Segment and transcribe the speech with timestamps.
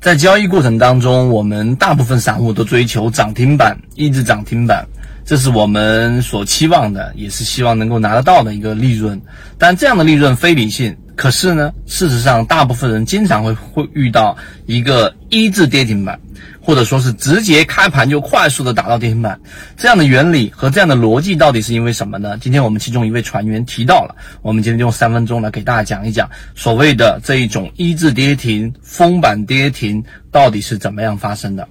[0.00, 4.86] 在交易过程当中，我们大部分散户都追求涨停板，一直涨停板，
[5.26, 9.20] 这是我们所期望的，也是希望能够拿得到的一个利润。
[9.58, 10.96] 但这样的利润非理性。
[11.20, 16.18] 可是呢，事实上，大部分人经常会会遇到一个一字跌停板，
[16.62, 19.38] 或者说是直接开盘就快速的打到跌停板，
[19.76, 22.38] 这样的原理和这样的逻辑到底是因为什么呢？
[22.40, 31.68] 今天我们其中一位船员提到了，我们今天用三分钟来给大家讲一讲所谓的这一种一字跌停、封板跌停到底是怎么样发生的。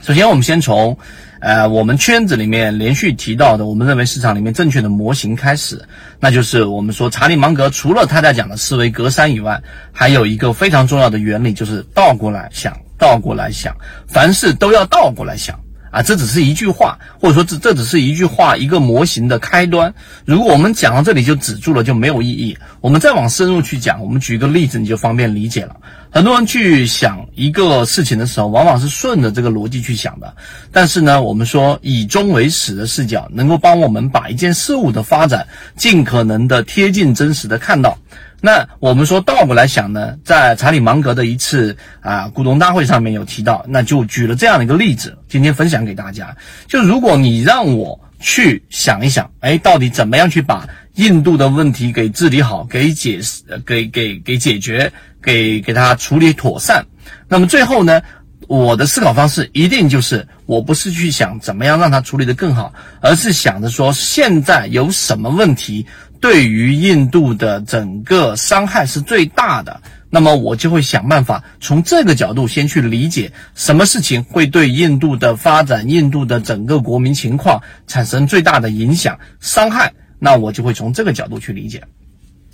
[0.00, 0.96] 首先，我们先从。
[1.40, 5.86] 呃，我们圈子里面连续提到的，我们认为市场里面正确的模型开始，
[6.20, 13.74] 那就是我们说查理芒格除了他在讲的思维格栅以外，还有一个非常重要的原理，就是倒过来想，倒过来想，
[14.06, 15.58] 凡事都要倒过来想。
[15.90, 19.92] 啊，这只是一句话，或者说这这只是一句话，一个模型的开端。
[20.24, 22.56] 如果我们讲到这里就止住了，就没有意义。
[22.80, 25.76] 我们再往深入去讲，我们举一个例子，你就方便理解了。
[26.12, 30.34] 很多人去想一个事情的时候，往往是顺着这个逻辑去想的。
[30.72, 37.98] 但是呢，我们说以终为始的视角，能够帮我们把一件事物的发展尽可能的贴近真实的看到。
[38.42, 46.36] 那我们说倒过来想呢，在查理芒格的一次啊股东大会上面有提到，那就举了这样的一个例子，今天分享给大家。
[46.66, 54.90] 就如果你让我去想一想，哎，到底怎么样去把印度的问题给治理好，给解释，给给给解决，
[55.22, 56.86] 给给他处理妥善，
[57.28, 58.00] 那么最后呢，
[58.48, 65.86] 我的思考方式一定就是，我不是去想怎么样让他处理的更好，而是想着说现在有什么问题。
[66.20, 81.84] 对于印度的整个伤害是最大的，那么我就会想办法从这个角度先去理解什么事情会对印度的发展、印度的整个国民情况产生最大的影响、伤害，那我就会从这个角度去理解。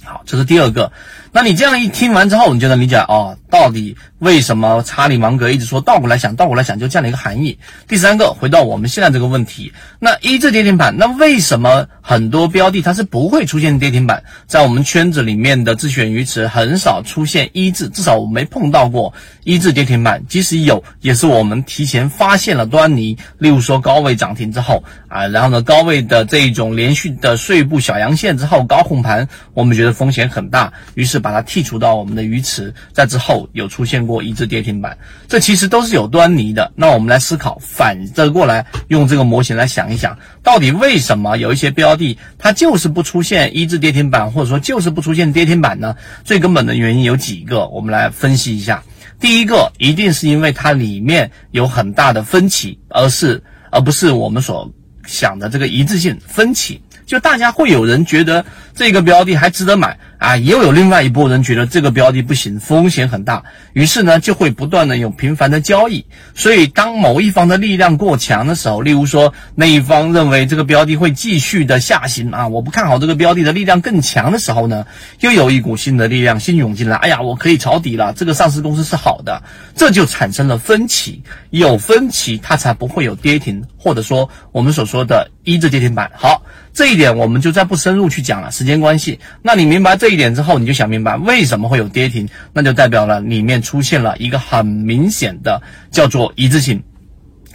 [0.05, 0.93] 好，这是第二个。
[1.33, 7.59] 那你这样一听完之后，你就能理解哦，到底为什么查理芒格一直说倒过来想，倒过来想，就这样的一个含义。
[7.87, 14.25] 第三个，回到我们现在这个问题，那一字跌停板，那为什么很多标的它是不会出现跌停板？
[14.47, 19.13] 在我们圈子里面的自选鱼池很少出现一字，至少我没碰到过
[19.45, 20.25] 一字跌停板。
[20.27, 23.19] 即使有，也是我们提前发现了端倪。
[23.37, 31.21] 例如说高位涨停之后啊，然后呢高位的这种连续的碎步小阳线之后高控盘，我们觉得风险很大，于是。
[31.27, 36.71] 把它剔除到我们的鱼池，在之后有出现过一只跌停板，这其实都是有端倪的。
[36.77, 45.97] 那我们来思考，反着过来用这个模型来想一想，到底为什么有一些标的它就是不出现一字跌停板，或者说就是不出现跌停板呢？
[46.23, 48.85] 最根本的原因有几个，我们来分析一下。
[49.19, 54.71] 第一个，一定是因为它里面有很大的分歧，而是而不是我们所
[55.05, 56.81] 想的这个一致性分歧。
[57.07, 58.45] 就大家会有人觉得
[58.75, 59.97] 这个标的还值得买。
[60.19, 66.07] 啊，又有另外一波人觉得这个标的不行，风险很大，于是呢就会不断的有频繁的交易。
[66.35, 74.87] 所以当某一方的力量过强的时候，例如说那一方认为这个标的会继续的下行啊，我不看好这个标的的力量更强的时候呢，
[75.21, 79.43] 又有一股新的力量新涌进来，哎呀，我可以抄底了，这个上市公司是好的，
[79.75, 86.11] 这就产生了分歧，有分歧它才不会有跌停，或者说我们所说的一字跌停板。
[86.15, 86.43] 好。
[86.75, 89.19] 这一点我们就再不深入去讲了，时间关系。
[89.41, 96.83] 那你明白这一点之后，你就想明白为什么会有跌停，那就代表了里面出现了一个很明显的叫做一致性。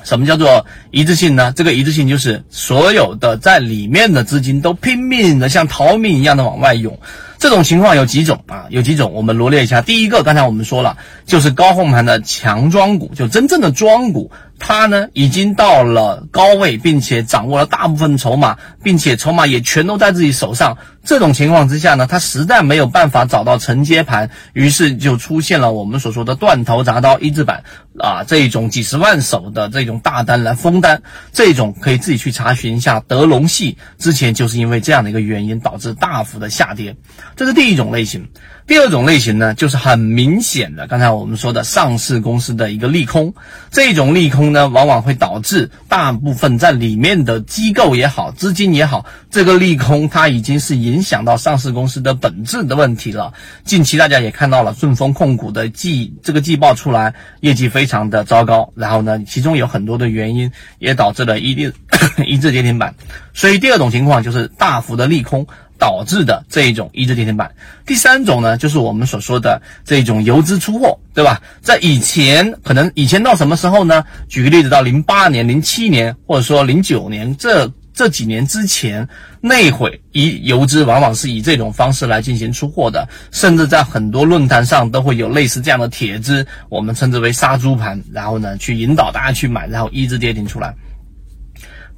[0.03, 1.53] 什么叫做一致性呢？
[1.55, 6.99] 这个一致性就是所有的在里面的资金都拼命的像逃命一样的往外涌。
[7.37, 8.65] 这种情况有几种啊？
[8.69, 9.81] 有几种，我们罗列一下。
[9.81, 10.97] 第一个，刚才我们说了，
[11.27, 14.31] 就是高控盘的强庄股，就真正的庄股，
[14.63, 20.77] 他呢已经到了高位，并且掌握了大部分筹码，并且筹码也全都在自己手上。
[21.03, 27.63] 这种情况之下呢，他实在没有办法找到承接盘，于是就出现了我们所说的断头铡刀一字板
[27.97, 31.01] 啊，这种几十万手的这种大单来封单，
[31.33, 32.99] 这种可以自己去查询一下。
[32.99, 36.95] 德龙系之前就是因为这样的一个原因导致大幅的下跌。
[37.35, 38.29] 这是第一种类型，
[38.71, 43.33] 第二种类型呢，就是很明显的，刚才我们说的上市公司的一个利空，
[43.69, 53.33] 这种利空呢，往往会导致大部分在里面的机构也好，资金也好，这个利空它已经是影响到上市公司的本质的问题了。
[53.65, 61.73] 近期大家也看到了顺丰控股的季这个季报出来，业绩非常的糟糕，然后呢，其中有很多的原因也导致了一定
[62.25, 62.95] 一字跌停板，
[63.33, 65.45] 所以第二种情况就是大幅的利空。
[65.81, 67.55] 导致的这一种一字跌停板。
[67.87, 71.41] 第三种呢，就是我们所说的这种游资出货，对吧？
[71.61, 74.05] 在以前，可能以前到什么时候呢？
[74.29, 77.73] 举个例子，到零八年、零七年，或者说零九年这。
[77.93, 79.09] 这几年之前
[79.41, 90.73] 那会以游资往往是以这种方式来进行出货的，甚至在很多论坛上都会有类似这样的帖子，我们称之为杀猪盘，然后呢去引导大家去买，然后一直跌停出来。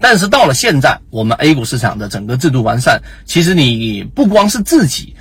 [0.03, 5.15] 但是到了现在，我们 A 股市场的整个制度完善，其实你不光是自己。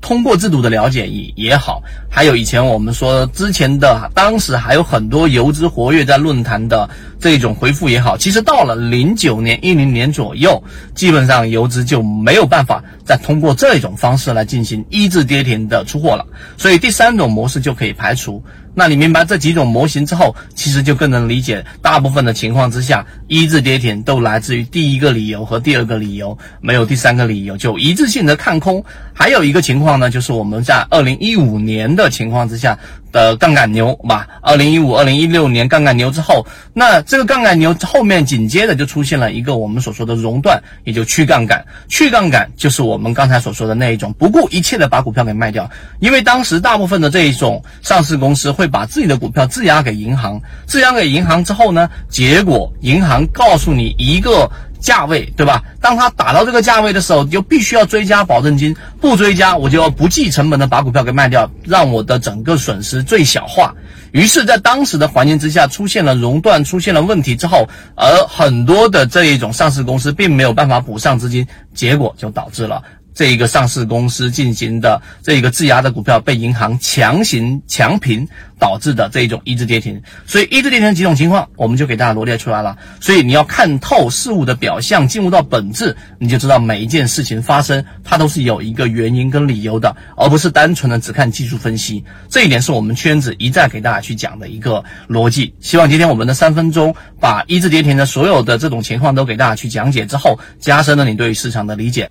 [0.00, 10.62] 通过制度的了解也也好，还有以前我们说之前的，当时还有很多游资活跃在论坛的这种回复也好，其实到了零九年、一零年左右，
[10.94, 16.26] 基本上游资就没有办法再通过这种方式来进行一字跌停的出货了，
[16.58, 18.42] 所以第三种模式就可以排除。
[18.74, 28.84] 那你明白这几种模型之后，其实就更能理解，大部分的情况之下，一字跌停都来自于第一个理由和第二个理由，没有第三个理由就一致性的看空。
[29.12, 32.78] 还有一个情况呢，就是我们在二零一五年的情况之下。
[33.14, 41.64] 的杠杆牛吧，二零一五、二零一六年杠杆牛之后，那这个杠杆牛后面紧接着就出现了一个我们所说的熔断，也就去杠杆。
[41.88, 45.70] 去杠杆就是我们刚才所说的那一种，不顾一切的把股票给卖掉。
[46.00, 54.50] 因为当时大部分的这一种上市公司会把自己的股票质押给银行，质押给银行之后呢，结果银行告诉你一个。
[54.84, 55.62] 价位对吧？
[55.80, 63.74] 当他打到这个价位的时候，就必须要追加保证金，不追加我就要不计成本的把股票给卖掉，让我的整个损失最小化。
[64.12, 72.82] 于是，在当时的环境之下，出现了熔断，出现了问题之后，而很多的这一种上市公司并没有办法补上资金，结果就导致了。
[73.14, 78.28] 这一个上市公司进行的这一个质押的股票被银行强行强平
[78.58, 82.76] 导致的这一种一字跌停，所以一字跌停几种情况我们就给大家罗列出来了。
[83.00, 92.04] 所以你要看透事物的表象，进入到本质，你就知道每一件事情发生它都是有一个原因跟理由的，而不是单纯的只看技术分析。
[92.28, 95.54] 这一点是我们圈子一再给大家去讲的一个逻辑。
[95.60, 102.10] 希望今天我们的三分钟把一字跌停的所有的这种情况都给大家去讲解之后，加深了你对市场的理解。